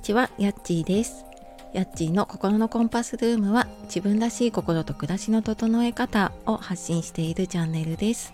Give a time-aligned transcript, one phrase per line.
[0.00, 1.26] にちは、やっちーです。
[1.74, 8.32] やっちーの心のコンパスルームは自分らしい心と暮らしの整え方を発信しているチャンネルです。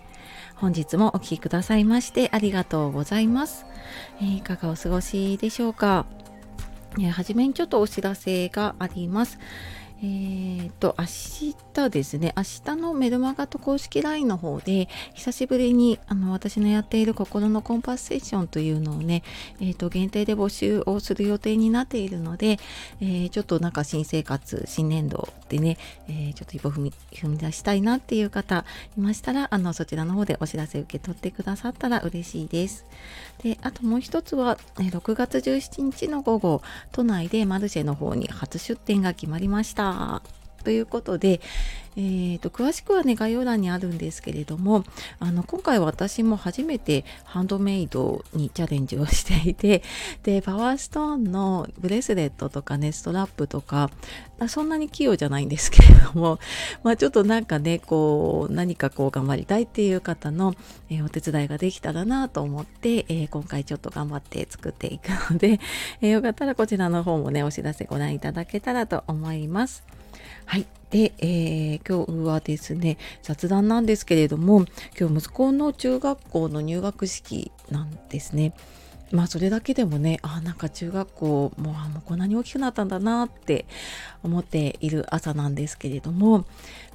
[0.55, 3.65] 本日もお聴きくださいましてありがとうございます。
[4.21, 6.05] いかがお過ごしでしょうか、
[7.11, 9.37] はじめにちょっとお知らせがあります。
[9.99, 11.05] えー、と、明
[11.73, 19.23] 日ですね、明日のメルマガと公式 LINE の方で、久しぶりにあの私のやっている心のコンパスセッションというのをね、
[19.59, 22.59] えー、と、限定で募集をする予定になっているので、
[23.01, 28.65] えー、ちょっとなんか新生活、新年度でね、えー、ちょっと一歩踏み踏み出したいなっていう方
[28.97, 32.85] いましたら、あの、そちらの方でお知らせ受け取ってくださったら嬉しいです。
[33.41, 39.86] で、あともう一つは、6月17日の午後、都内でマルシェの方に初出店が決まりました。
[39.87, 40.21] 啊
[40.67, 41.39] ということで、
[41.95, 44.83] えーと、詳しくはね概要欄にあるんですけれども
[45.17, 49.81] あの今回私も初めてハンドメイドにチャレンジをしていて
[50.23, 53.89] でパワーストーンのブレスレットとかねストラップとか
[54.47, 56.37] そんなに器用じゃないんですけれども、
[56.83, 60.53] まあ、ちょっとなんかねこう何かこう頑張りたいっていう方の、
[60.91, 65.59] えー、お手伝いができたらなと思って、えー、今回ちょっと頑張って作っていくので、
[66.01, 69.96] えー、よかったらこちらの方もねお知らせご覧いただけたらと思います。
[70.45, 70.65] はい。
[70.89, 74.65] で、えー、今日はですね、雑談なんですけれども、
[74.97, 78.53] 今日息子の中学校の入学式なんですね。
[79.11, 81.25] まあそれだけでもね、あなんか中学校
[81.57, 83.65] もうもうこんなに大きくなったんだなって
[84.23, 86.45] 思っている朝なんですけれども、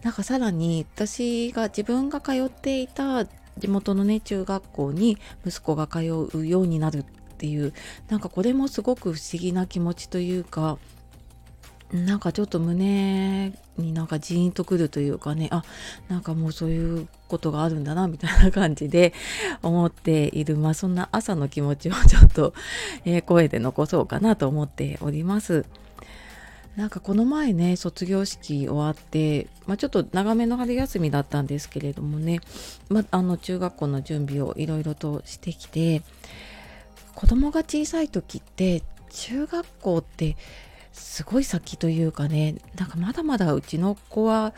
[0.03, 3.25] なんかさらに私が自分が通っていた
[3.59, 5.99] 地元のね中学校に息子が通
[6.35, 7.05] うようになるっ
[7.39, 7.73] ていう
[8.09, 10.79] なんかこれもすごく不思議な気持ちというか
[11.93, 15.63] なんかちょっと胸になんかジーンとくるというかねあ
[16.09, 19.13] なんかもうそういうことがあるんだなみたいな感じで
[19.63, 22.55] 思っているまあそんな朝の気持ちをちょっと、
[23.05, 25.67] えー、声で残そうかなと思っております。
[26.77, 32.41] なんかこの前ね卒業式終わって、まあ、ちょっと長めの春休みだったんですけれどもね、
[32.89, 36.01] まあ、の中学校の準備をいろいろとしてきて
[37.15, 40.39] 子供が小さい時って中学校って
[40.93, 44.53] すごい先というかねなんかまだまだうちの子は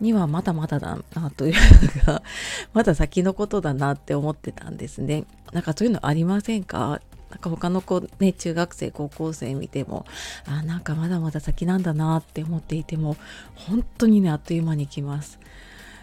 [0.00, 2.22] にはまだまだだなというか
[2.74, 5.24] まだ先のことだなって思ってたんですね。
[5.52, 7.00] なんかそういうのありませんか？
[7.30, 10.06] なんか他の子ね中学生高校生見ても
[10.46, 13.16] あなんかまだまだ先なんだなって思っていても
[13.54, 15.38] 本当にねあっという間に来ます。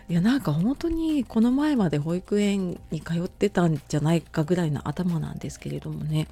[0.10, 6.28] いやなんか本当にこの前まで保育園に通ってたんじゃないかぐらいの頭なんですけれどもね。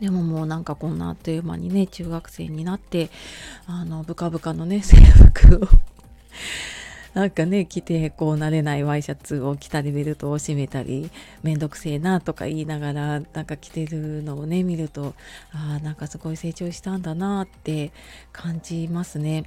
[0.00, 3.10] でももうなんかこんなあっという間にね中学生になって
[3.66, 5.68] あのブカブカのね 制服を
[7.14, 11.10] なんかね着てこう慣れないワイシャツを着たりベルトを締めたり
[11.42, 15.14] めんどくせえなとか言いながらなんか着てるのをね見ると
[15.52, 17.92] ああなんかすごい成長したんだなって
[18.32, 19.44] 感じますね。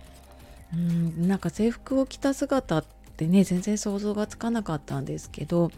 [0.73, 2.85] うんなんか制服を着た姿っ
[3.17, 5.72] てね全然想像がつかなかったんですけど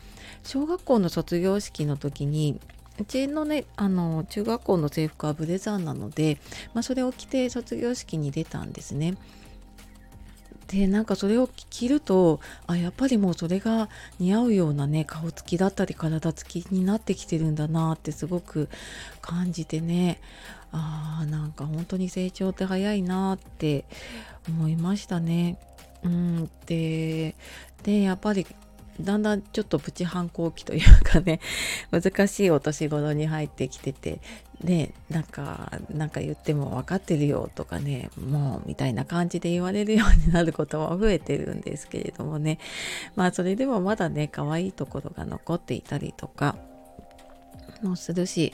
[0.44, 2.60] 小学校の卒業式の時に
[3.00, 6.38] うちのねあの中学校の制服はブレザーなので、
[6.74, 9.16] まあ、それを着て卒業式に出たんですね。
[10.68, 13.88] でなんかそれを着るとあやっぱりもうそれが
[14.20, 18.68] 似合うようなね顔つきだったり体つきになってきてるんだなってすごく
[19.22, 20.20] 感じてね
[20.74, 23.86] あーなんか本当に成長って早いなって
[24.50, 25.58] 思いましたね。
[26.04, 27.36] うん、で
[27.84, 28.46] でやっぱり
[29.02, 31.40] だんだんちょっとプチ反抗期というかね
[31.92, 34.20] 難しいお年頃に入ってきてて
[34.64, 42.58] ねなんかなんか言っても分かってるよとかねもうみたいな感じで言われるようになることも増えてるんですけれどもね。
[43.16, 46.56] まあそれでもまだね可愛いところが残っていたりとか
[47.84, 48.54] もするし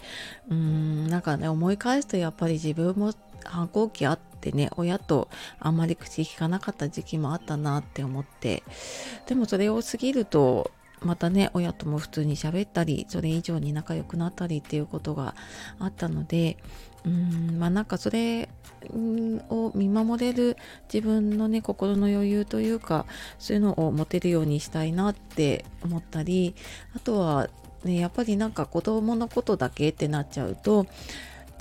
[0.50, 8.64] うーんなんかね思い返すとやっぱり自分も反抗期あってね親とあんまり口聞かなかった時期もあったなって思って。
[9.28, 10.72] でもそれを過ぎると
[11.02, 15.36] またね親とも普通に喋ったりそれ以上に仲良くなったりっていうことが
[15.80, 16.58] あったので
[17.06, 18.50] うんまあなんかそれ
[19.50, 20.58] を見守れる
[20.92, 23.06] 自分のね心の余裕というか
[23.40, 26.56] そういうのを持てるようにしたいなって思ったり
[26.96, 27.50] あとは
[27.84, 30.86] ねやっぱりなんか子供のことだけってなっちゃうと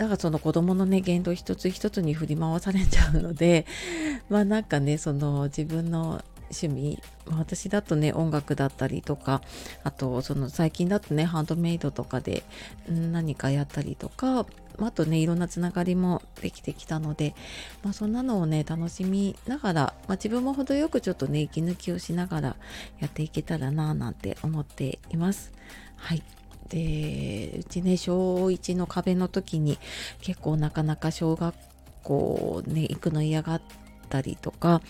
[0.03, 3.67] だからその子供のね言動一つ一つに振り回されちゃうので
[4.29, 9.43] まあなんかねその自分の趣味私だとね音楽だったりとか
[9.85, 12.43] あとその最近だとねハンドメイドとかで
[12.89, 14.45] 何かやったりとか
[14.81, 17.37] あとねいろんなつながりもできてきたので、
[17.85, 22.57] まあ、そんなのをね楽しみながら、まあ、自分も程よくちょっとね息抜きをしながら
[22.99, 25.53] やっていけたらななんて思っています。
[25.95, 26.25] はい
[26.69, 29.79] でうちね小1の壁の時に
[30.21, 31.55] 結構なかなか小学
[32.03, 33.63] 校ね行くの嫌がっ
[34.09, 34.81] たりとか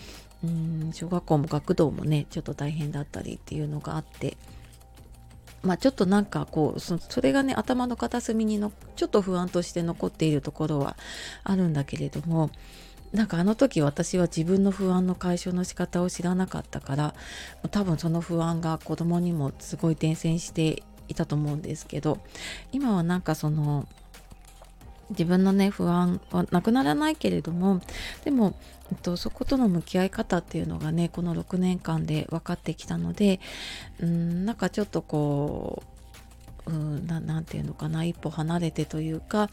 [0.43, 4.37] うん小学校も学童もねちょっと大変だったりっていうのがあって
[5.63, 10.97] まあ、ちょっとなんかこうそれがね頭の片隅にのちょっと不安として残っているところは
[11.45, 12.49] あるんだけれども
[13.13, 17.15] なんかあの時私は自分の不安の解消の仕方を知らなかったから
[17.71, 22.19] 多分その不安が子供にもすごい伝染していたと思うんですけど
[22.71, 23.87] 今はなんかその
[25.09, 27.81] 自分のね不安はなくならないけれども
[28.23, 28.55] でも、
[28.91, 33.39] えっと、そことの向き合い方っていうのがねこの6年間で分かってきたので
[33.99, 35.83] うんなんかちょっとこ
[36.65, 39.49] ううんななていうのかな一歩離れてというか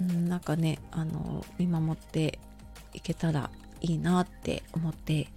[0.00, 2.38] うんなんかねあの見守って
[2.92, 3.50] いけたら
[3.80, 5.28] いいなって思って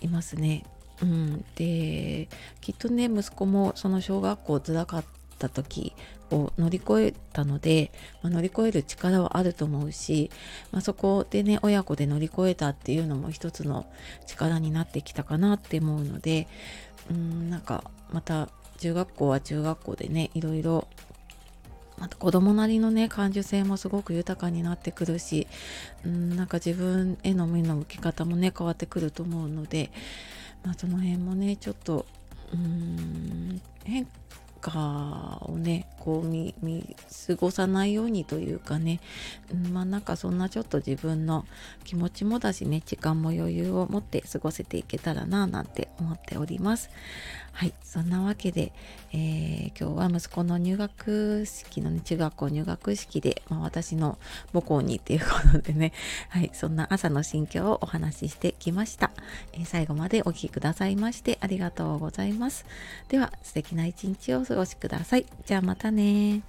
[0.00, 0.64] いますね。
[1.02, 2.28] うん、で
[2.60, 5.04] きっとね息子もその小学校つらかっ
[5.40, 5.94] た時
[6.30, 7.90] を乗り越えたので、
[8.22, 10.30] まあ、乗り越える力はあると思うし、
[10.70, 13.86] まあ、そこでね親子で乗り越えたっていうのも一つの
[14.26, 16.46] 力になってきたかなって思うので
[17.10, 18.48] うんなんかまた
[18.78, 20.86] 中学校は中学校でねいろいろ
[21.98, 25.46] また子供なりのね感受性もすごく豊かになってくるし
[26.04, 29.90] うんなんか自分への目の向き方もね変わってくると思うので、
[30.64, 32.06] まあ、その辺もねちょっと
[32.54, 34.06] うん変
[34.60, 36.54] かをねこう見
[37.26, 39.00] 過ごさないようにというかね、
[39.52, 41.44] うん、まあなんかそんなちょっと自分の
[41.84, 46.90] 気持ちもだしね時間も余裕を持って過ごせていけたらななんて思っております。
[47.52, 48.72] はいそんなわけで、
[49.12, 54.18] えー、今日は息子の入学式のね中学校入学式で、まあ、私の
[54.52, 55.92] 母校にっていうことでね。
[56.28, 59.10] はいそんな朝の心境をお話ししてきました、
[59.52, 62.64] えー、最後までお聴きくださいましてありがとうございます。
[63.08, 65.26] では素敵な一日をお過ごしください。
[65.44, 66.42] じゃあまたね。